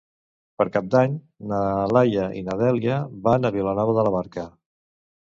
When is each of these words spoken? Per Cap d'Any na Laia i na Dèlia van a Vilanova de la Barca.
Per 0.59 0.65
Cap 0.77 0.85
d'Any 0.93 1.11
na 1.51 1.59
Laia 1.97 2.23
i 2.39 2.41
na 2.47 2.55
Dèlia 2.63 2.97
van 3.29 3.47
a 3.47 3.53
Vilanova 3.59 3.95
de 3.99 4.07
la 4.09 4.15
Barca. 4.17 4.47